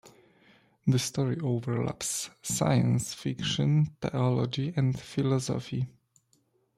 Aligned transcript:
The 0.87 0.97
story 0.97 1.37
overlaps 1.41 2.31
science 2.41 3.13
fiction, 3.13 3.91
theology, 4.01 4.73
and 4.75 4.99
philosophy. 4.99 5.89